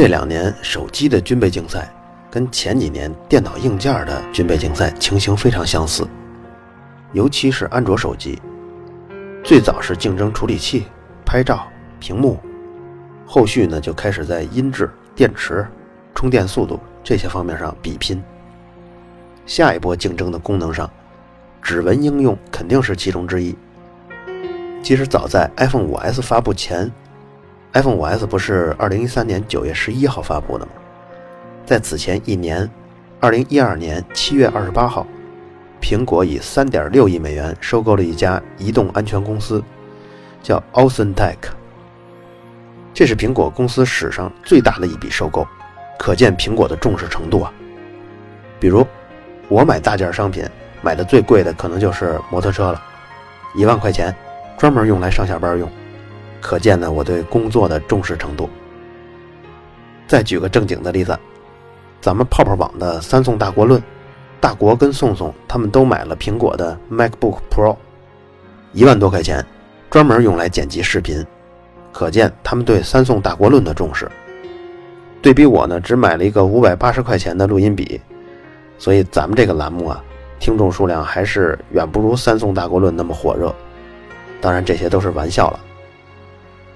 [0.00, 1.92] 这两年手机的军备竞赛
[2.30, 6.06] 跟前几年电脑硬件的军备竞赛情形非常相似，
[7.12, 8.40] 尤其是安卓手机，
[9.42, 10.84] 最早是竞争处理器、
[11.26, 11.66] 拍照、
[11.98, 12.38] 屏幕，
[13.26, 15.66] 后续呢就开始在音质、电池、
[16.14, 16.78] 充电速度。
[17.02, 18.22] 这些方面上比拼，
[19.46, 20.88] 下一波竞争的功能上，
[21.60, 23.52] 指纹应用肯定是其中之一。
[24.80, 26.88] 其实早在 iPhone 5S 发布前
[27.72, 30.72] ，iPhone 5S 不是2013年9月11号发布的吗？
[31.66, 32.68] 在此前一年
[33.20, 35.06] ，2012年7月28号，
[35.80, 39.62] 苹果以3.6亿美元收购了一家移动安全公司，
[40.42, 41.36] 叫 AuthentiC。
[42.94, 45.46] 这是苹果公司史上最大的一笔收购。
[45.98, 47.52] 可见苹果的重视程度啊。
[48.60, 48.86] 比如，
[49.48, 50.44] 我买大件商品，
[50.80, 52.80] 买的最贵的可能就是摩托车了，
[53.56, 54.14] 一万块钱，
[54.56, 55.68] 专门用来上下班用。
[56.48, 58.48] 可见呢，我对工作的重视程度。
[60.06, 61.14] 再举个正经的例子，
[62.00, 63.82] 咱们泡泡网的三宋大国论，
[64.40, 67.76] 大国跟宋宋他们都买了苹果的 MacBook Pro，
[68.72, 69.44] 一万多块钱，
[69.90, 71.22] 专门用来剪辑视频。
[71.92, 74.10] 可见他们对三宋大国论的重视。
[75.20, 78.00] 对比我呢，只买了一个五百八十块钱的录音笔，
[78.78, 80.02] 所以咱们这个栏目啊，
[80.40, 83.54] 听众数量还是远不如三宋大国论那么火热。
[84.40, 85.60] 当然，这些都是玩笑了。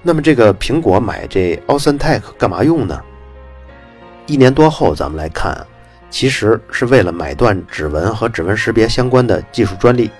[0.05, 3.01] 那么，这个苹果买这 AuthentiC 干嘛用呢？
[4.25, 5.65] 一年多后，咱们来看，
[6.09, 10.11] 其实是为了买断指纹和指纹识别相关的技术专利。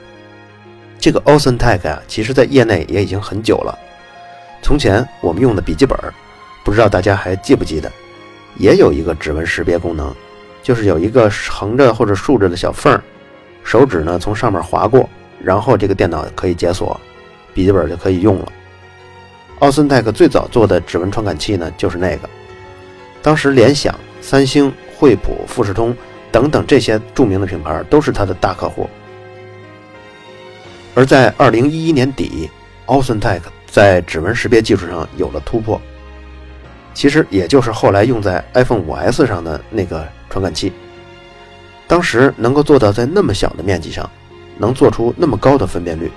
[0.98, 3.78] 这个 AuthentiC 啊，其实在业内也已经很久了。
[4.62, 5.98] 从前我们用的笔记本，
[6.64, 7.92] 不知道大家还记不记得？
[8.58, 10.16] 也有一个指纹识别功能，
[10.62, 13.04] 就是有一个横着或者竖着的小缝儿，
[13.66, 15.10] 手指呢从上面划过，
[15.44, 16.98] 然后这个电脑可以解锁，
[17.54, 18.48] 笔记本就可以用了。
[19.60, 22.30] 奥森泰克最早做的指纹传感器呢就是那个，
[23.22, 25.96] 当时联想、三星、惠普、富士通
[26.32, 28.90] 等等这些著名的品牌都是他的大客户。
[30.96, 32.50] 而在二零一一年底，
[32.88, 35.80] 奥森泰克在指纹识别技术上有了突破。
[36.94, 40.72] 其实也就是后来用在 iPhone 5S 上的那个传感器，
[41.88, 44.08] 当时能够做到在那么小的面积上，
[44.60, 46.12] 能做出那么高的分辨率，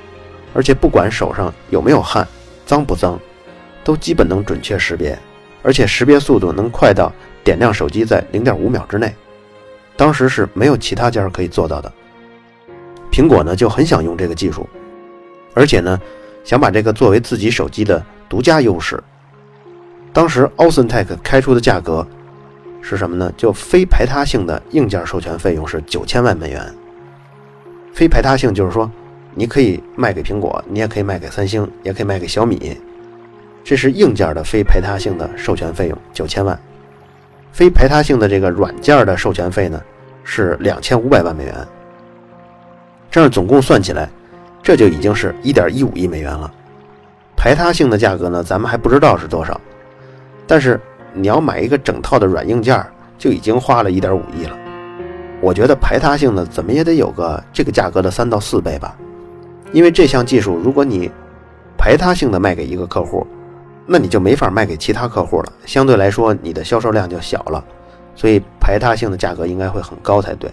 [0.53, 2.28] 而且不管手上有没有汗、
[2.66, 3.19] 脏不脏，
[3.82, 5.19] 都基本能准确识别，
[5.62, 7.10] 而且识别速度能快到
[7.43, 9.15] 点亮手机在0.5秒之内，
[9.97, 11.91] 当时是没有其他家可以做到的。
[13.10, 14.69] 苹果呢就很想用这个技术，
[15.54, 15.99] 而且呢
[16.44, 19.03] 想把这个作为自己手机的独家优势。
[20.12, 22.06] 当时 AuthentiC 开出的价格
[22.83, 23.33] 是什么呢？
[23.37, 26.75] 就非排他性的硬件授权费用是九千万美元。
[27.93, 28.91] 非排他性就是说，
[29.38, 32.74] 你可以卖给苹果，你也可以卖给三星，也可以卖给小米。
[33.62, 36.58] 这是硬件的非排他性的授权费用九千万。
[37.52, 39.78] 非排他性的这个软件的授权费呢
[40.24, 41.54] 是两千五百万美元。
[43.10, 44.08] 这样总共算起来，
[44.62, 46.50] 这就已经是一点一五亿美元了。
[47.36, 49.60] 排他性的价格呢，咱们还不知道是多少。
[50.47, 50.80] 但是
[51.12, 52.82] 你要买一个整套的软硬件，
[53.18, 54.56] 就已经花了一点五亿了。
[55.42, 58.97] 我觉得排他性的怎么也得有个这个价格的三到四倍吧。
[59.72, 61.10] 因为这项技术，如果你
[61.77, 63.27] 排他性的卖给一个客户，
[63.87, 65.53] 那你就没法卖给其他客户了。
[65.65, 67.65] 相对来说，你的销售量就小了。
[68.15, 70.50] 所以排他性的价格应该会很高才对。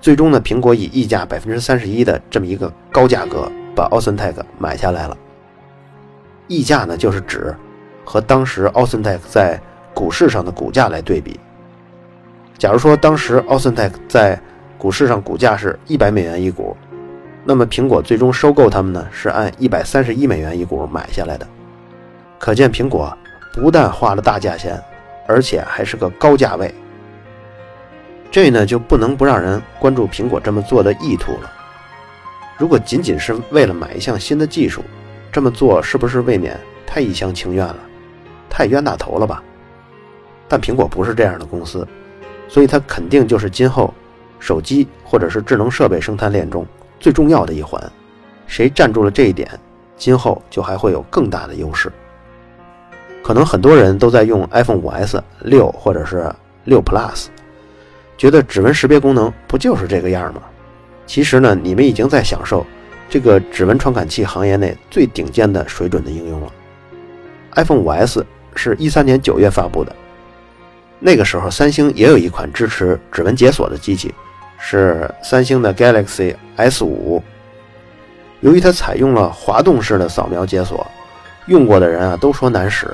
[0.00, 5.16] 最终呢，苹果以溢价百分之三十一的这么一个高价格把 AuthentiC 买下来了。
[6.48, 7.54] 溢价呢，就是指。
[8.04, 9.58] 和当时奥森泰克在
[9.94, 11.38] 股市上的股价来对比，
[12.58, 14.38] 假如说当时奥森泰克在
[14.76, 16.76] 股市上股价是一百美元一股，
[17.44, 21.46] 那么苹果最终收购他们呢是按一百三十一美元一股买下来的。
[22.38, 23.16] 可见苹果
[23.52, 24.80] 不但花了大价钱，
[25.26, 26.72] 而且还是个高价位。
[28.30, 31.52] 这呢就不能不让人关注苹果这么做的意图了。
[32.58, 34.82] 如果仅仅是为了买一项新的技术，
[35.30, 37.76] 这么做是不是未免太一厢情愿了？
[38.48, 39.42] 太冤大头了吧？
[40.48, 41.86] 但苹果不是这样的公司，
[42.48, 43.92] 所以它肯定就是今后
[44.38, 46.66] 手机或者是智能设备生态链中
[47.02, 47.82] 最重要的一环。
[48.46, 49.48] 谁站住了这一点，
[49.96, 51.90] 今后就还会有更大的优势。
[53.22, 56.30] 可能很多人都在用 iPhone 5S 六或者是
[56.64, 57.26] 六 Plus，
[58.16, 60.42] 觉得指纹识别功能不就是这个样吗？
[61.06, 62.64] 其实呢，你们已经在享受
[63.08, 66.52] 这个指纹传感器行业内最顶尖的水准的应用了。
[67.56, 69.94] iPhone 5S 是一三年九月发布的，
[70.98, 74.14] 那个时候三星也有一款支持指纹解锁的机器，
[74.64, 77.20] 是三星的 Galaxy S5。
[78.40, 80.86] 由于它采用了滑动式的扫描解锁，
[81.46, 82.88] 用过的人啊都说难使。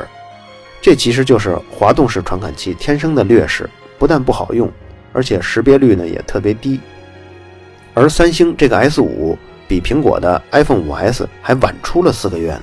[0.81, 3.69] 这其实就是滑动式传感器天生的劣势，
[3.99, 4.71] 不但不好用，
[5.13, 6.81] 而且识别率呢也特别低。
[7.93, 9.37] 而三星这个 S5
[9.69, 12.63] 比苹果的 iPhone 5S 还晚出了四个月呢。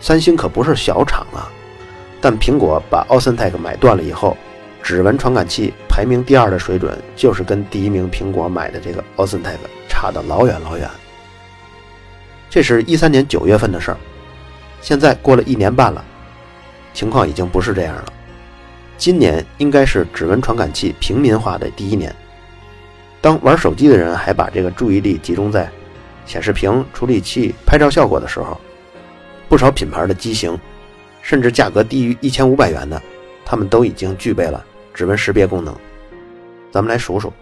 [0.00, 1.52] 三星可不是小厂啊，
[2.20, 4.36] 但苹果把 AusenTech 买断了以后，
[4.86, 9.56] 指纹传感器排名第二的水准就是跟第一名苹果买的这个 AusenTech
[9.88, 10.88] 差得老远老远。
[12.48, 13.96] 这是一三年九月份的事儿，
[14.80, 16.04] 现在过了一年半了。
[16.94, 18.04] 情况已经不是这样了。
[18.96, 22.14] 今年应该是指纹传感器平民化的第一年。
[23.20, 25.68] 当玩手机的人还把这个注意力集中在
[26.26, 28.56] 显示屏、处理器、拍照效果的时候，
[29.48, 30.56] 不少品牌的机型，
[31.22, 33.02] 甚至价格低于一千五百元的，
[33.44, 34.64] 他们都已经具备了
[34.96, 35.72] 指纹识别功能。
[36.72, 37.32] 咱们来数数，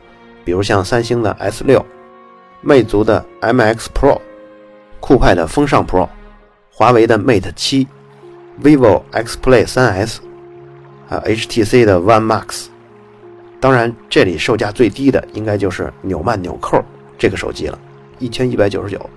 [0.45, 1.83] 比如像三星的 S 六、
[2.61, 4.21] 魅族的 MX Pro、
[5.01, 6.07] 酷派的风尚 Pro、
[6.71, 7.89] 华为的 Mate 七。
[8.63, 10.19] vivo X Play 3S，
[11.09, 12.67] 还有 HTC 的 One Max，
[13.59, 16.81] 当然这里售价最低的应该就是纽曼纽扣
[17.19, 17.77] 这个手机了，
[18.21, 19.11] 一千一百九十九。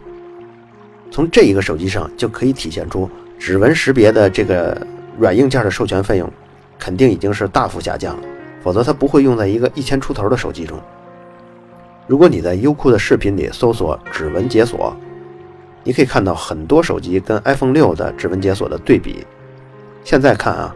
[1.12, 3.08] 从这一个手机上就可以体现出
[3.38, 4.76] 指纹识别的这个
[5.20, 6.28] 软硬件的授权费用
[6.78, 8.24] 肯定已经是大幅下降了，
[8.64, 10.80] 否则它不会用在一个一千出头的手机中。
[12.06, 14.96] 如果你在优酷的视频里搜索指纹解锁，
[15.84, 19.26] 你可以看到很多手机跟 iPhone 六的指纹解锁的对比，
[20.04, 20.76] 现在看啊，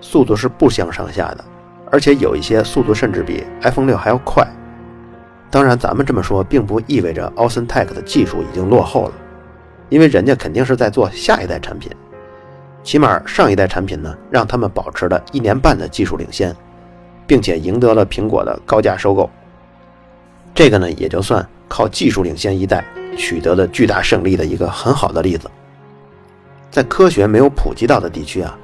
[0.00, 1.44] 速度是不相上下的，
[1.90, 4.46] 而且有一些速度甚至比 iPhone 六还要快。
[5.50, 9.12] 当然，咱们这么说并不意味着 AusenTech 的技术已经落后了，
[9.88, 11.90] 因为人家肯定是在做下一代产品，
[12.90, 16.52] 起码上一代产品呢，让他们保持了一年半的技术领先，
[17.24, 19.30] 并且赢得了苹果的高价收购。
[20.52, 22.84] 这个呢，也就算靠技术领先一代。
[23.16, 25.48] 取得了巨大胜利的一个很好的例子。
[26.68, 28.58] 在科学没有普及到的地区啊，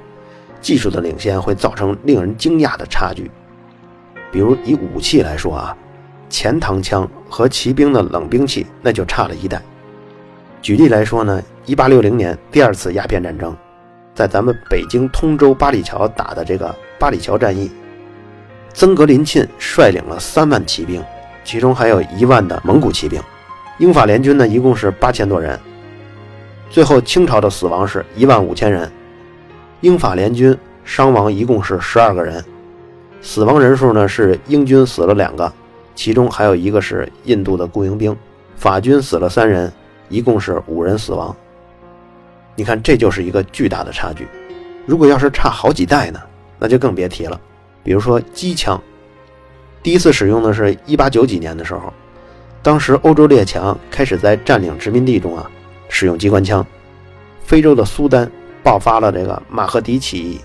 [0.59, 3.31] 技术的领先会造成令人惊讶的差距。
[4.29, 5.77] 比如以武器来说啊，
[6.29, 9.61] 前膛枪和骑兵的冷兵器那就差了一代。
[10.61, 13.55] 举例来说呢，一八六零年第二次鸦片战争，
[14.17, 17.69] 在咱们北京通州八里桥打的这个八里桥战役，
[18.73, 21.03] 曾格林沁率领了三万骑兵，
[21.43, 23.21] 其中还有一万的蒙古骑兵。
[23.77, 25.59] 英法联军呢，一共是八千多人。
[26.67, 28.91] 最后，清朝的死亡是一万五千人，
[29.81, 32.43] 英法联军伤亡一共是十二个人。
[33.21, 35.53] 死亡人数呢是英军死了两个，
[35.93, 38.17] 其中还有一个是印度的雇佣兵。
[38.55, 39.71] 法军死了三人，
[40.09, 41.35] 一共是五人死亡。
[42.57, 44.27] 你看，这就是一个巨大的差距。
[44.87, 46.19] 如果要是差好几代呢，
[46.57, 47.39] 那就更别提了。
[47.83, 48.81] 比如说机枪，
[49.83, 51.93] 第一次使用的是一八九几年的时候。
[52.63, 55.49] 当时欧洲列强开始在占领殖民地中啊
[55.87, 56.65] 使用机关枪，
[57.43, 58.29] 非洲的苏丹
[58.63, 60.41] 爆发了这个马赫迪起义，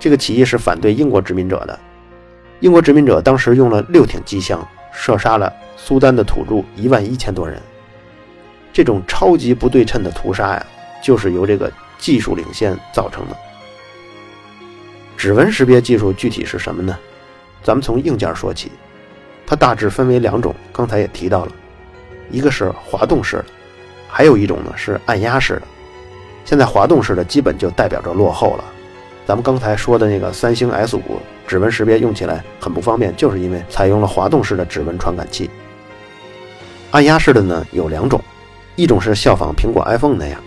[0.00, 1.78] 这个起义是反对英国殖民者的。
[2.60, 7.60] 英国殖民者当时用了六挺机枪，射杀了苏丹的土著一万一千多人。
[8.72, 10.66] 这种超级不对称的屠杀呀，
[11.02, 13.36] 就是由这个技术领先造成的。
[15.16, 16.96] 指纹识别技术具体是什么呢？
[17.62, 18.72] 咱们从硬件说起。
[19.46, 21.52] 它大致分为两种，刚才也提到了，
[22.30, 23.46] 一个是滑动式的，
[24.08, 25.62] 还有一种呢是按压式的。
[26.44, 28.64] 现在滑动式的基本就代表着落后了。
[29.26, 31.00] 咱们刚才说的那个三星 S5
[31.46, 35.50] 指纹识别用起来很不方便，就是因为采用了滑动式的指纹传感器。
[36.90, 38.20] 按压式的呢有两种，
[38.74, 40.42] 一种是效仿苹果 iPhone 那样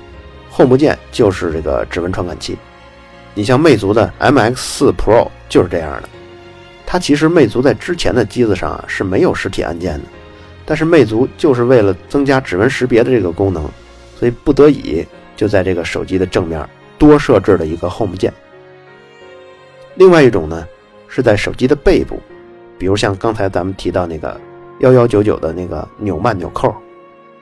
[0.55, 2.57] ，Home 键就是这个指纹传感器。
[3.33, 6.09] 你像魅族的 MX4 Pro 就是这样的。
[6.85, 10.05] 它其实魅族在之前的机子上啊是没有实体按键的，
[10.65, 13.67] 但是魅族就是为了增加指纹识别的这个功能，
[14.17, 16.63] 所以不得已就在这个手机的正面
[16.97, 18.31] 多设置了一个 Home 键。
[19.95, 20.65] 另外一种呢，
[21.07, 22.21] 是在手机的背部，
[22.77, 24.39] 比如像刚才咱们提到那个
[24.79, 26.73] 幺幺九九的那个纽曼纽扣，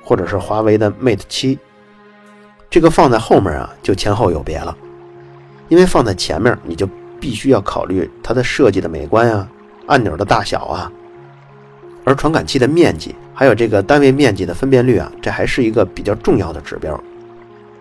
[0.04, 1.60] 或者是华为的 Mate 七，
[2.74, 4.76] 这个放在后面啊就前后有别了，
[5.70, 6.90] 因为放在前面你就。
[7.20, 9.48] 必须要考虑它的设计的美观啊，
[9.86, 10.92] 按钮的大小啊，
[12.04, 17.02] 而传感器的面积，还有这个单位面积的分辨率啊，这还是一个比较重要的指标。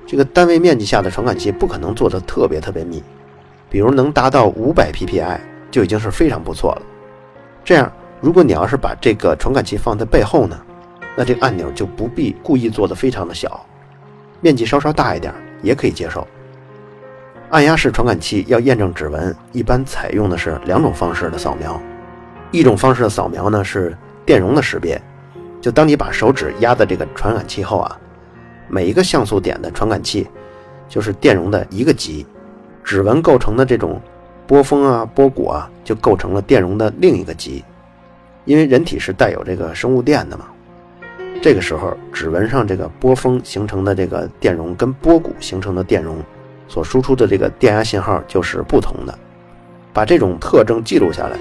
[0.07, 3.03] 这个单位面积下的传感器不可能做的特别特别密，
[3.69, 5.41] 比如能达到五百 PPI
[5.73, 6.83] 就已经是非常不错了。
[7.65, 10.57] 这样，如果你要是把这个传感器放在背后呢，
[11.17, 13.67] 那这个按钮就不必故意做的非常的小，
[14.43, 15.33] 面积稍稍大一点
[15.63, 16.27] 也可以接受。
[17.49, 21.81] 按压式传感器要验证指纹，一般采用的是两种方式的扫描。
[22.51, 23.97] 一种方式的扫描呢是
[24.27, 25.01] 电容的识别，
[25.61, 27.99] 就当你把手指压在这个传感器后啊，
[28.69, 30.29] 每一个像素点的传感器
[30.89, 32.27] 就是电容的一个极，
[32.85, 33.99] 指纹构成的这种
[34.47, 37.65] 波峰啊、波谷啊，就构成了电容的另一个极。
[38.45, 40.47] 因为人体是带有这个生物电的嘛，
[41.43, 46.17] 这个时候指纹上这个波峰形成的这个电容跟波谷形成的电容。
[46.69, 49.19] 所输出的这个电压信号就是不同的，
[49.93, 51.37] 把这种特征记录下来，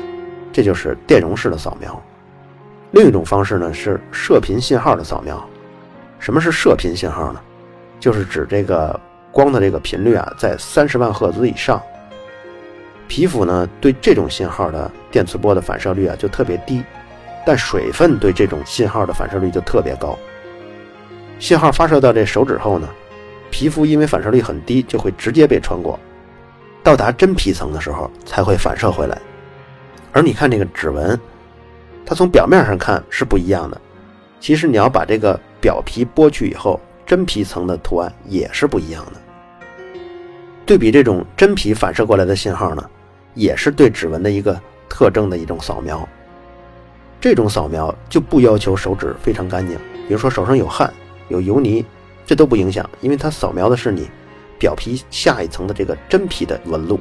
[0.51, 2.01] 这就是电容式的扫描。
[2.91, 5.41] 另一种方式呢是射频信号的扫描。
[6.19, 7.39] 什么是射频信号呢？
[7.97, 8.99] 就是指这个
[9.31, 11.81] 光的这个频率啊在三十万赫兹以上。
[13.07, 16.83] 皮肤呢对这种信号的电磁波的反射率啊就特别低，
[17.45, 20.17] 但水分对这种信号的反射率就特别高。
[21.39, 22.87] 信号发射到这手指后呢？
[23.49, 25.99] 皮肤因为反射率很低，就会直接被穿过，
[26.81, 29.17] 到达真皮层的时候才会反射回来。
[30.13, 31.19] 而你看这个指纹，
[32.05, 33.81] 它从表面上看是不一样的，
[34.39, 39.19] 其实你要把这个表皮剥去以后，真皮层的图案也是不一样的。
[40.65, 42.89] 对比这种真皮反射过来的信号呢，
[43.33, 44.57] 也是对指纹的一个
[44.87, 46.07] 特征的一种扫描。
[47.21, 50.93] 这种扫描就不要求手指非常干净，比如说手上有汗、
[51.29, 51.85] 有油泥。
[52.23, 54.09] 这都不影响，因为它扫描的是你
[54.57, 56.97] 表皮下一层的这个真皮的纹路。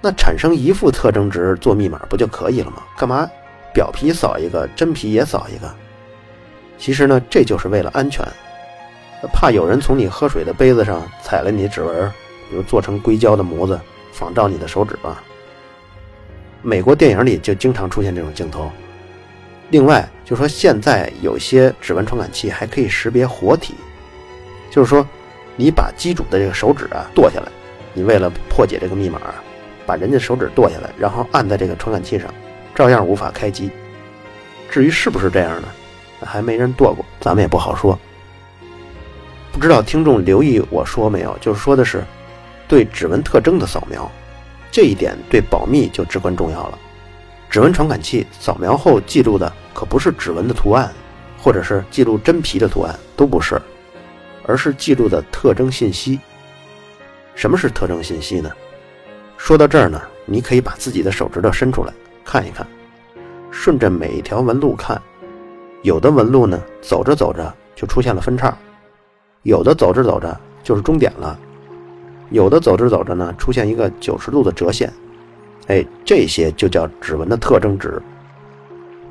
[0.00, 2.82] 那产生一副特征值做密码不就可以了吗？
[2.96, 3.28] 干嘛
[3.74, 5.70] 表皮扫一个，真皮也扫一个？
[6.78, 8.26] 其实呢，这就是为了安全，
[9.34, 12.10] 怕有人从你喝水的杯子上踩了你的指纹，
[12.48, 13.78] 比如做成硅胶的模子
[14.12, 15.22] 仿照你的手指吧。
[16.62, 18.70] 美国电影里就经常出现这种镜头。
[19.70, 23.74] 另外，就说现在有些指纹传感器还可以识别活体。
[24.70, 25.06] 就是说，
[25.56, 27.48] 你把机主的这个手指啊剁下来，
[27.94, 29.20] 你为了破解这个密码，
[29.86, 32.32] 把人家手指剁下来，然后按在这个传感器上，
[32.74, 33.70] 照样无法开机。
[34.70, 35.68] 至于是不是这样呢？
[36.24, 37.98] 还没人剁过，咱们也不好说。
[39.52, 41.36] 不知道听众留意我说没有？
[41.40, 42.04] 就是说的是
[42.68, 44.10] 对指纹特征的扫描，
[44.70, 46.78] 这一点对保密就至关重要了。
[47.56, 50.92] 指纹传感器扫描后记录的可不是指纹的图案，
[51.38, 53.58] 或者是记录真皮的图案，都不是。
[54.44, 56.20] 而是记录的特征信息。
[57.34, 58.50] 什么是特征信息呢？
[59.38, 61.94] 说到这儿呢，你可以把自己的手指头伸出来
[62.26, 62.66] 看一看，
[63.50, 65.00] 顺着每一条纹路看，
[65.80, 68.54] 有的纹路呢走着走着就出现了分叉，
[69.44, 71.38] 有的走着走着就是终点了，
[72.28, 74.92] 有的走着走着呢出现一个九十度的折线，
[75.66, 78.00] 哎，这些就叫指纹的特征值。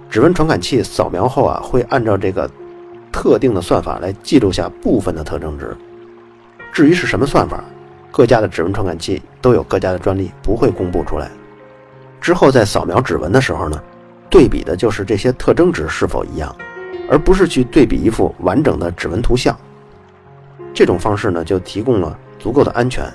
[0.10, 2.50] 指纹传感器扫描后啊，会按照这个。
[3.18, 5.74] 特定的算法来记录下部分的特征值，
[6.74, 7.64] 至于是什么算法，
[8.12, 11.32] 各家的指纹传感器都有各家的专利，不会公布出来。
[12.20, 13.82] 之后在扫描指纹的时候呢，
[14.30, 16.54] 对比的就是这些特征值是否一样，
[17.10, 19.58] 而不是去对比一幅完整的指纹图像。
[20.74, 23.10] 这种方式呢，就提供了足够的安全。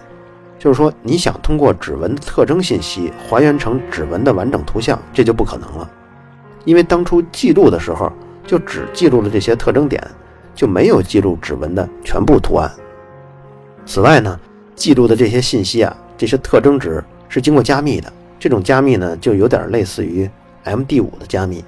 [0.61, 5.91] 就是说，你想通过指纹特征信息还原成指纹的完整图像，这就不可能了，
[6.65, 8.13] 因为当初记录的时候。
[8.47, 10.03] 就只记录了这些特征点，
[10.57, 12.69] 就没有记录指纹的全部图案。
[13.87, 14.41] 此外呢，
[14.75, 18.13] 记录的这些信息啊，这些特征值是经过加密的。
[18.41, 20.29] 这种加密呢，就有点类似于
[20.65, 21.65] MD5 的加密。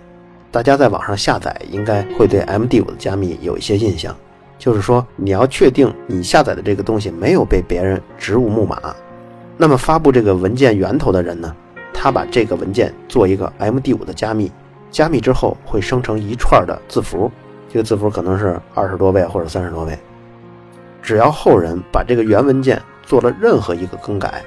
[0.50, 4.16] 大家在网上下载，应该会对 MD5 的加密有一些印象。
[4.62, 8.94] 就是说，你要确定你下载的这个东西没有被别人植入木马，
[9.56, 11.52] 那么发布这个文件源头的人呢，
[11.92, 14.52] 他把这个文件做一个 MD5 的加密。
[14.88, 17.28] 加密之后会生成一串的字符，
[17.68, 19.98] 这个字符可能是二十多位或者三十多位。
[21.02, 24.44] 只要后人把这个原文件做了任何一个更改，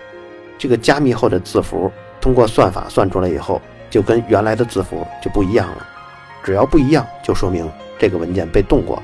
[0.57, 1.91] 这个加密后的字符
[2.21, 5.85] 通过算法算出来以后，就跟原来的字符就不一样了。
[6.41, 7.69] 只要不一样，就说明
[7.99, 9.03] 这个文件被动过了。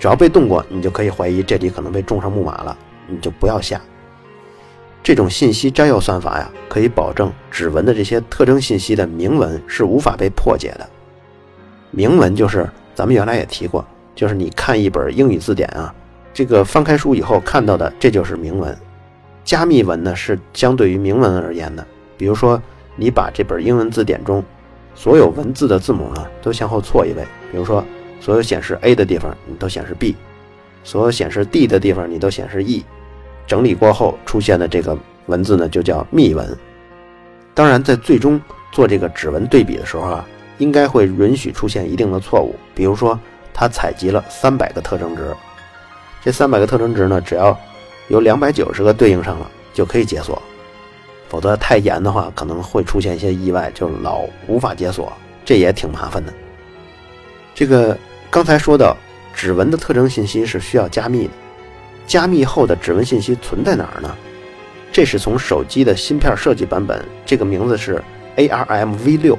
[0.00, 2.76] 只要被动过，你就可以怀疑这里可能被种上木马了，
[3.06, 3.78] 你就不要下。
[5.02, 10.88] 这种信息摘要算法呀，可以保证指纹的这些特征信息的明文是无法被破解的。
[11.90, 15.94] 明文就是咱们原来也提过，就是你看一本英语字典啊，
[16.32, 18.74] 这个翻开书以后看到的，这就是明文。
[19.44, 21.86] 加密文呢是相对于明文而言的。
[22.16, 22.62] 比如说，
[22.96, 24.42] 你把这本英文字典中
[24.94, 27.84] 所有文字的字母呢都向后错一位，比如说
[28.20, 30.14] 所有显示 A 的地方你都显示 B，
[30.84, 32.84] 所有显示 D 的地方你都显示 E。
[33.46, 34.96] 整理过后出现的这个
[35.26, 36.56] 文字呢就叫密文。
[37.52, 40.24] 当然，在最终做这个指纹对比的时候啊，
[40.58, 43.18] 应该会允许出现一定的错误，比如说
[43.52, 45.34] 它采集了三百个特征值，
[46.22, 47.58] 这三百个特征值呢，只要
[48.06, 50.40] 有两百九十个对应上了就可以解锁，
[51.28, 55.12] 否则太严的话可能会出现一些意外，就老无法解锁，
[55.44, 56.32] 这也挺麻烦的。
[57.52, 57.98] 这个
[58.30, 58.96] 刚才说到，
[59.34, 61.32] 指纹的特征信息是需要加密的。
[62.06, 64.16] 加密后的指纹信息存在哪儿呢？
[64.92, 68.00] 这是从手机的芯片设计版本，这个名字是
[68.36, 69.36] ARM V6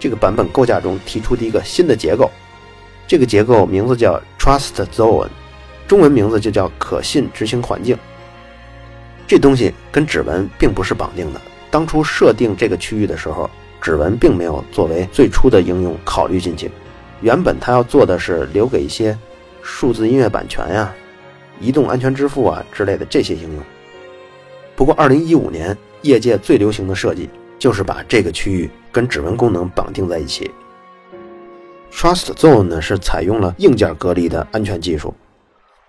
[0.00, 2.28] 这个版本构架中提出的一个新的结构。
[3.06, 5.28] 这个结构名字叫 Trust Zone，
[5.86, 7.96] 中文名字就叫可信执行环境。
[9.24, 11.40] 这东西跟指纹并不是绑定的。
[11.70, 13.48] 当初设定这个区域的时候，
[13.80, 16.68] 指纹并没有作为最初的应用考虑进去。
[17.22, 19.16] 原本他要做的是留给一些
[19.62, 20.92] 数字音乐版权呀。
[21.60, 23.62] 移动安全支付啊之类的这些应用。
[24.74, 30.50] 不过，二零一五年业界最流行的设计就是把这个区域跟指纹功能绑定在一起。
[31.92, 35.14] Trust Zone 呢是采用了硬件隔离的安全技术，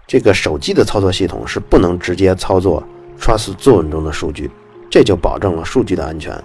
[0.06, 2.84] 这个手机的操作系统是不能直接操作
[3.20, 4.52] Trust Zone 中的数据，
[4.92, 6.40] 这就保证了数据的安全。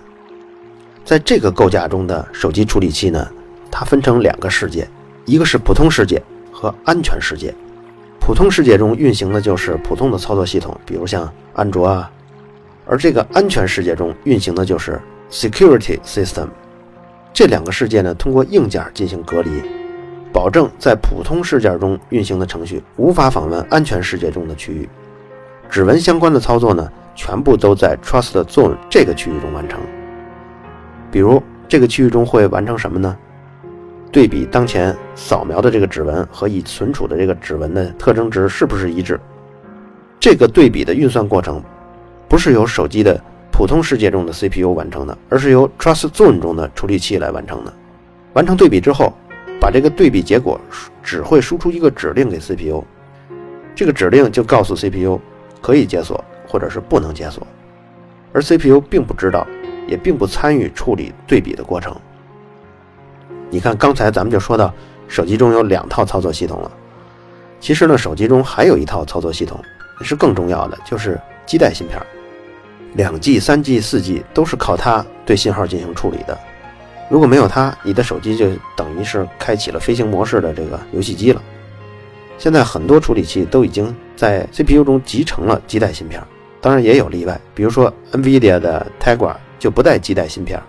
[1.05, 3.29] 在这个构架中的手机处理器呢，
[3.71, 4.89] 它分成两个世界，
[5.25, 6.23] 一个是普通世界
[6.53, 7.55] 和安全世界。
[8.21, 12.11] 普通世界中运行的就是普通的操作系统，比如像安卓啊，
[12.87, 16.49] 而这个安全世界中运行的就是 security system。
[17.33, 19.51] 这两个世界呢，通过硬件进行隔离，
[20.33, 24.89] 保证在普通世界中运行的程序无法访问安全世界中的区域。
[25.71, 29.79] 指纹相关的操作呢，全部都在 trust zone 这个区域中完成。
[31.11, 33.17] 比如这个区域中会完成什么呢？
[34.11, 39.21] 对比当前扫描的这个指纹和已存储的这个指纹的特征值是不是一致？
[40.19, 41.63] 这个对比的运算过程
[42.29, 43.21] 不是由手机的
[43.53, 47.73] 普通世界中的 CPU 完成的，而是由 Trust Zone 中的处理器来完成的。
[48.33, 49.13] 完成对比之后，
[49.61, 50.61] 把这个对比结果
[51.03, 52.83] 只会输出一个指令给 CPU，
[53.75, 55.21] 这个指令就告诉 CPU
[55.61, 57.47] 可以解锁或者是不能解锁，
[58.33, 59.47] 而 CPU 并不知道，
[59.87, 61.95] 也并不参与处理对比的过程。
[63.51, 64.73] 你看，刚才咱们就说到，
[65.09, 66.71] 手机中有两套操作系统了。
[67.61, 69.61] 其实呢，手机中还有一套操作系统
[70.03, 72.01] 是更重要的，就是基带芯片。
[72.95, 76.39] 两 G、三 G、四 G 都是靠它对信号进行处理的。
[77.11, 81.43] 如果没有它，你的手机就等于是开启了飞行模式的这个游戏机了。
[82.37, 86.23] 现在很多处理器都已经在 CPU 中集成了基带芯片，
[86.61, 90.63] 当然也有例外，比如说 NVIDIA 的 Tegra 就不带基带芯片。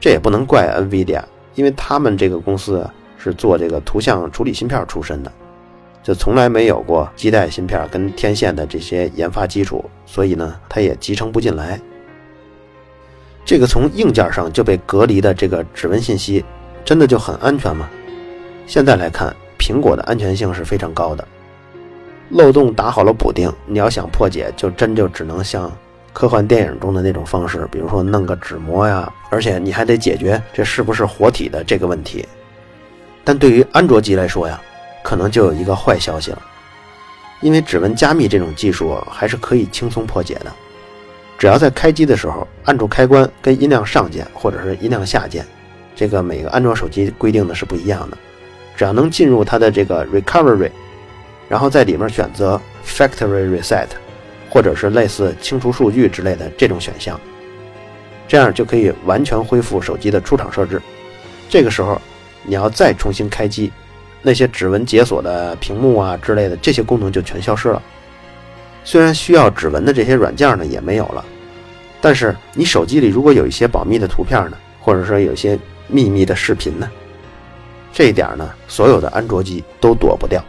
[0.00, 1.22] 这也不能怪 NVIDIA。
[1.54, 2.88] 因为他们这个公司
[3.18, 5.30] 是做这个图像处理芯片出身的，
[6.02, 11.80] 就从来没有过基带芯片跟天线的这些研发基础，所以呢，它也集成不进来。
[13.44, 16.44] 这个从硬件上就被隔离的这个指纹信息，
[16.84, 17.88] 真的就很安全吗？
[18.66, 21.26] 现在来看，苹果的安全性是非常高的，
[22.30, 25.70] 漏洞打好了补丁，你要想破解，就真就只能像。
[26.12, 32.26] 科幻电影中的那种方式，比如说弄个纸膜呀，而且你还得解决这是不是活体的这个问题。
[33.24, 34.60] 但对于安卓机来说呀，
[35.02, 36.42] 可能就有一个坏消息了，
[37.40, 40.52] 因为指纹加密这种技术还是可以轻松破解的，
[41.38, 45.46] 只要在开机的时候按住开关跟音量上键或者是音量下键，
[45.96, 48.18] 这个每个安卓手机规定的是不一样的，
[48.76, 50.70] 只要能进入它的这个 recovery，
[51.48, 53.86] 然后在里面选择 factory reset。
[54.52, 57.18] 或者是类似清除数据之类的这种选项，
[58.28, 60.78] 这样就可以完全恢复手机的出厂设置。
[61.48, 61.98] 这个时候，
[62.42, 63.72] 你要再重新开机，
[64.20, 67.82] 那些指纹解锁的屏幕啊之类的这些功能就全消失了。
[68.84, 71.24] 虽然需要指纹的这些软件呢也没有了，
[72.02, 76.90] 但是你手机里如果有一些保密的图片呢，或者说有些秘密的视频呢，
[77.90, 80.44] 这一点呢，所有的安卓机都躲不掉。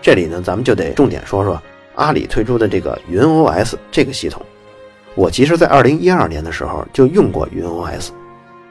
[0.00, 1.62] 这里呢，咱们就得重点说说。
[1.98, 4.40] 阿里推出的这个云 OS 这个系统，
[5.16, 8.10] 我其实在二零一二年的时候就用过云 OS，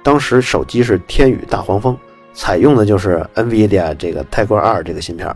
[0.01, 1.97] 当时手机是天宇大黄蜂，
[2.33, 5.35] 采用的就是 NVIDIA 这个泰国二这个芯片，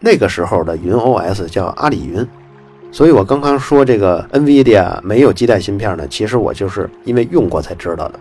[0.00, 2.26] 那个时候的云 OS 叫阿里云，
[2.90, 8.18] 所以我刚刚说这个 NVIDIA 没有基带芯片呢，其实我就是因为用过才知道的。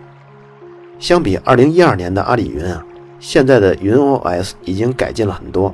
[0.99, 2.85] 相比二零一二年的阿里云啊，
[3.19, 5.73] 现在的云 OS 已经改进了很多。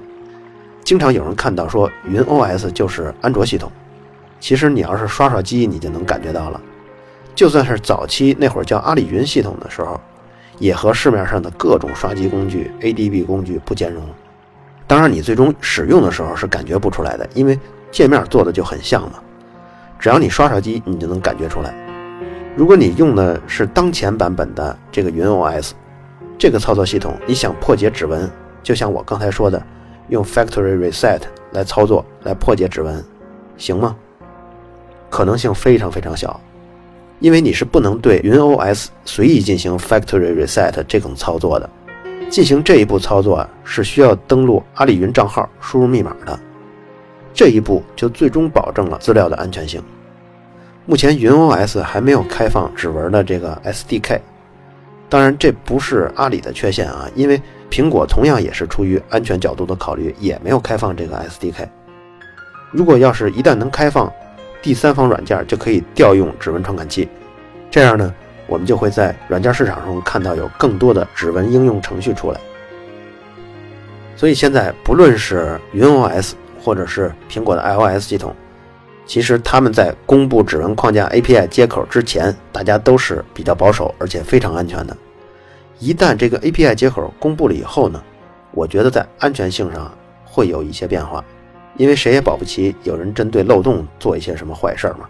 [0.88, 3.70] 经常有人看到说云 OS 就是安卓系统，
[4.40, 6.62] 其实你要是刷刷机，你就能感觉到了。
[7.36, 10.00] 就算是早期那会儿叫阿里云系统的时候，
[10.60, 14.02] 也和市面上的各种刷机工具、ADB 工具不兼容。
[14.88, 17.60] 当然，你最终使用的时候是感觉不出来的，因为
[17.92, 19.16] 界面做的就很像嘛。
[20.00, 21.76] 只要你刷刷机，你就能感觉出来。
[22.56, 25.72] 如果你用的是当前版本的这个云 OS，
[26.38, 28.32] 这个操作系统，你想破解指纹，
[28.64, 29.62] 就像我刚才说的，
[30.10, 33.04] 用 Factory Reset 来操作来破解指纹，
[33.58, 33.96] 行吗？
[35.10, 36.40] 可能性非常非常小，
[37.20, 41.70] 因为你是不能对云 OS 随意进行 Factory Reset 这种操作的。
[42.30, 46.38] 进行这一步操作啊，是需要登录阿里云账号、输入密码的。
[47.34, 49.82] 这一步就最终保证了资料的安全性。
[50.86, 54.20] 目前云 OS 还没有开放指纹的这个 SDK，
[55.10, 61.68] 当然这不是阿里的缺陷啊，因为苹果同样也是出于安全角度的考虑，也没有开放这个 SDK。
[62.72, 64.12] 如果要是一旦能开放，
[64.62, 67.08] 第三方软件就可以调用指纹传感器，
[67.72, 68.14] 这样呢？
[68.48, 72.40] 我们就会在软件市场中看到有更多的指纹应用程序出来。
[74.16, 76.32] 所以现在不论是云 OS
[76.64, 78.34] 或者是苹果的 iOS 系统，
[79.08, 84.96] 其实他们在公布指纹框架 API 接口之前，大家都是比较保守而且非常安全的。
[85.80, 88.04] 一旦这个 API 接口公布了以后呢，
[88.52, 89.90] 我觉得在安全性上
[90.26, 91.24] 会有一些变化，
[91.78, 95.08] 因为谁也保不齐有人针对漏洞做一些什么坏事嘛。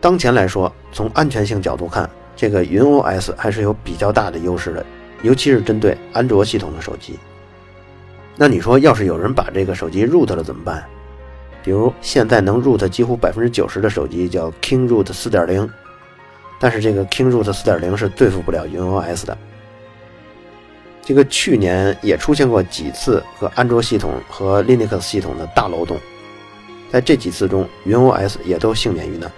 [0.00, 4.86] 当前来说，从安全性角度看，这个云 OS 还是有比较大的优势的，
[5.22, 7.18] 尤其是针对安卓系统的手机。
[8.36, 10.84] 那你说，要是有人把这个手机 root 了怎么办？
[11.62, 15.68] 比如现在能 root 几乎百分之九十的手机叫 King Root 四点零，
[16.58, 19.36] 但是这个 King Root 四点零是对付不了云 OS 的。
[21.02, 25.98] 这个去年也出现过几次和安卓系统和 Linux 系统的大漏洞，
[26.90, 29.30] 在这几次中，云 OS 也都幸免于难。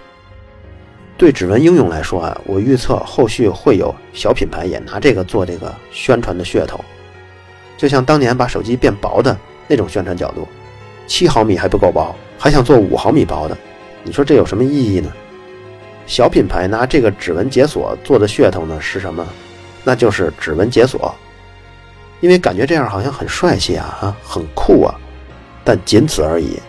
[1.17, 6.83] 对指纹应用来说啊，我预测后续会有小品牌也拿这个做这个宣传的噱头，
[7.77, 9.37] 就像当年把手机变薄的
[9.69, 10.49] 那种宣传角度，
[11.11, 13.59] 七毫米还不够薄，还想做五毫米薄的，
[14.05, 15.11] 你说这有什么意义呢？
[16.07, 19.27] 小品牌拿这个指纹解锁做的噱头呢是什么？
[19.83, 21.13] 那就是指纹解锁，
[22.21, 24.95] 因为感觉这样好像很帅气啊，啊，很酷啊，
[25.65, 26.61] 但仅此而已。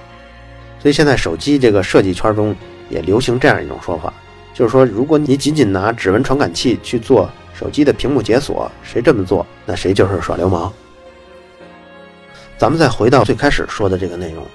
[0.80, 2.56] 所以现在手机这个设计圈中
[2.90, 4.12] 也流行这样一种说法。
[4.56, 10.74] 就是说，如果你仅仅拿指纹传感器去做手机的屏幕解锁，谁这么做，那谁就是耍流氓。
[12.62, 14.46] 咱们再回到最开始说的这个内容，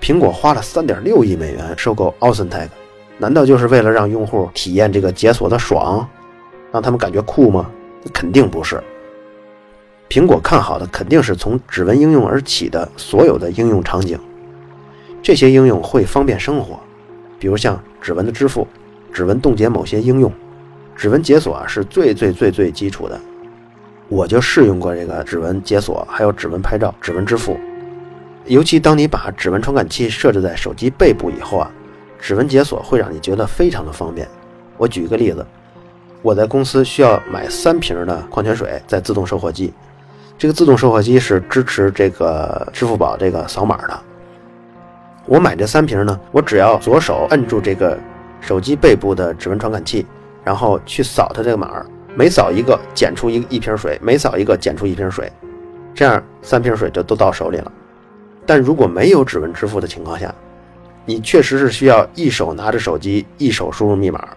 [0.00, 2.70] 苹果花了三点六亿美元收购 AusenTag，
[3.18, 6.08] 难道就是为了让用户体验这个解锁的爽，
[6.72, 7.70] 让他们感觉酷吗？
[8.14, 8.82] 肯定不是。
[10.08, 14.18] 苹果看好的肯定是从指纹应用而起的所有的应用场景，
[15.22, 16.80] 这些应用会方便生活，
[17.38, 18.66] 比如像指纹的支付。
[19.12, 20.32] 指纹冻结某些应用，
[20.96, 23.20] 指纹解锁啊是最最最最基础的。
[24.08, 27.58] 我就试用过这个指纹解锁，还有指纹拍照、指纹支付。
[28.46, 31.70] 尤其当你把指纹传感器设置在手机背部以后啊，
[32.18, 34.26] 指纹解锁会让你觉得非常的方便。
[34.76, 35.46] 我举一个例子，
[36.22, 39.72] 我在公司需要买三瓶的矿泉水，在自动售货机。
[40.38, 44.00] 这个自动售货机是支持这个支付宝这个扫码的。
[45.26, 47.98] 我买这三瓶呢，我只要左手摁住这个。
[48.40, 50.06] 手机背部的指纹传感器，
[50.44, 55.30] 然后去扫它这个码，每扫一个捡出一一瓶水，每扫一个捡出一瓶水，
[55.94, 57.72] 这样三瓶水就都到手里了。
[58.44, 60.34] 但如果没有指纹支付的情况下，
[61.04, 64.28] 你确实是需要一手拿着手机，一手输入密码，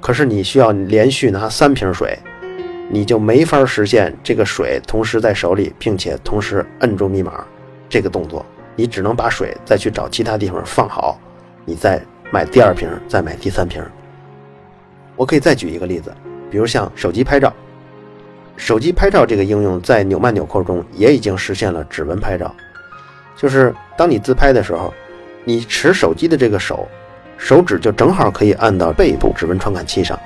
[0.00, 2.18] 可是你需要连续拿三瓶水，
[2.90, 7.44] 你就没法实现这个水同时在手里，并且同时摁住密码
[7.88, 8.44] 这个动作，
[8.76, 11.18] 你只能把水再去找其他地方放好，
[11.64, 12.00] 你再。
[12.32, 13.80] 买第二瓶，再买第三瓶。
[15.14, 16.12] 我可以再举一个例子，
[16.54, 17.52] 比如像手机拍照，
[18.56, 22.54] 手机拍照这个应用在纽曼纽扣中也已经实现了指纹拍照，
[23.36, 24.94] 就是当你自拍的时候，
[25.42, 26.86] 你持手机的这个手，
[27.36, 30.16] 手指就正好可以按到背部指纹传感器上，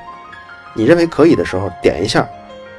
[0.75, 2.29] 你认为可以的时候点一下，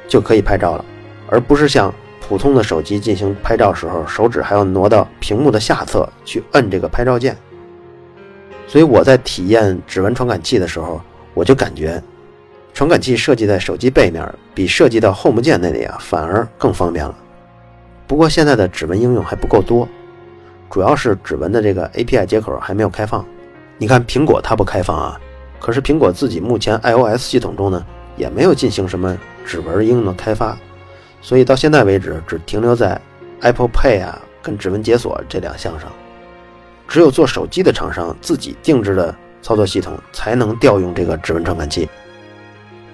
[0.06, 0.84] 就可以拍照了，
[1.28, 7.36] 而不是像普通的手机进行拍照时候，手指还要挪到屏幕的下侧去摁这个拍照键。
[8.68, 11.00] 所以我在体验指纹传感器的时候，
[11.34, 12.00] 我就感觉，
[12.72, 17.14] 传感器设计在手机背面，比设计到 Home 键那里啊，反而更方便了。
[18.06, 19.86] 不过现在的指纹应用还不够多，
[20.70, 23.24] 主要是指纹的这个 API 接口还没有开放。
[23.76, 25.20] 你看苹果它不开放啊，
[25.58, 27.84] 可是苹果自己目前 iOS 系统中呢，
[28.16, 30.56] 也没有进行什么指纹应用的开发，
[31.20, 33.00] 所以到现在为止只停留在
[33.40, 35.90] Apple Pay 啊跟指纹解锁这两项上。
[36.88, 41.88] 只有做手机的厂商自己定制的操作系统才能调用这个指纹传感器。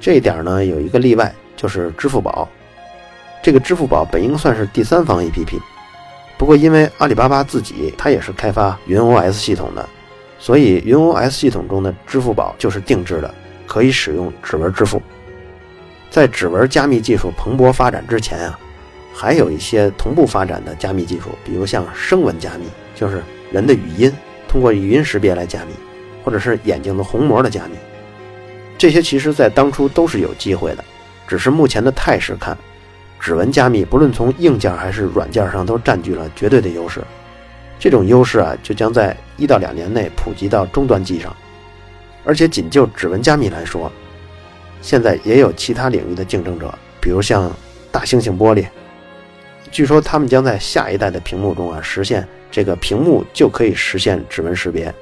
[0.07, 2.49] 这一点呢，有一个例外，就是支付宝。
[3.43, 5.59] 这个支付宝本应算是第三方 APP，
[6.39, 9.85] 不过因为阿里巴巴自己它也是开发云 OS 系统的，
[10.39, 13.35] 所以云 OS 系统中的支付宝就是定制的，
[13.67, 15.03] 可以使用指纹支付。
[16.09, 18.57] 在指纹加密技术蓬勃发展之前啊，
[19.13, 24.13] 还有一些同步发展的加密技术，比如像声纹加密，就是人的语音
[24.47, 25.73] 通过语音识别来加密，
[26.23, 27.75] 或者是眼睛的虹膜的加密。
[28.87, 30.85] 这些其实在当初都是有机会的，
[31.27, 32.57] 只是目前的态势看，
[33.19, 37.03] 指纹加密不论从硬件还是软件上都占据了绝对的优势。
[37.81, 41.35] 这种优势啊，就将在一到两年内普及到终端机上。
[42.25, 43.91] 而且仅就指纹加密来说，
[44.81, 47.51] 现在也有其他领域的竞争者，比如像
[47.91, 48.67] 大猩猩玻璃。
[49.73, 54.95] 据说他们将在下一代的屏幕中啊，实现这个屏幕就可以实现指纹识别，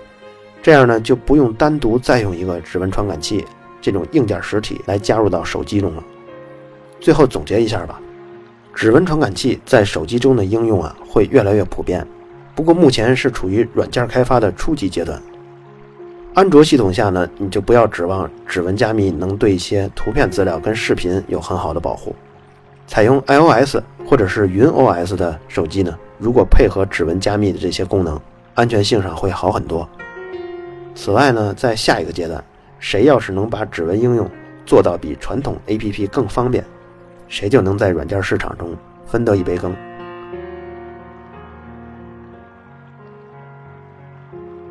[0.62, 3.44] 这样呢就不用单独再用一个指纹传感器
[3.85, 6.03] 这种硬件实体来加入到手机中了。
[7.01, 8.01] 最后总结一下吧，
[8.75, 12.07] 指纹传感器在手机中的应用啊会越来越普遍，
[12.55, 15.20] 不过目前是处于软件开发的初级阶段。
[16.33, 22.16] 安卓系统下呢，你就不要指望指纹加密能对一些图片资料跟视频有很好的保护。
[22.87, 28.18] 采用 iOS 或者是云 OS 的手机呢，如果配合指纹加密的这些功能，
[28.55, 29.87] 安全性上会好很多。
[30.94, 32.42] 此外呢，在下一个阶段，
[32.85, 34.31] 谁要是能把指纹应用
[34.66, 36.62] 做到比传统 APP 更方便，
[37.29, 39.75] 谁就能在软件市场中分得一杯羹。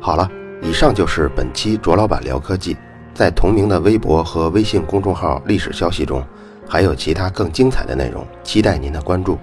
[0.00, 0.30] 好了。
[0.62, 2.76] 以上就是本期卓老板聊科技，
[3.12, 6.24] 在同名的微博和微信公众号历史消息中，
[6.66, 9.36] 还有其他更精彩的内容，期待您的关注。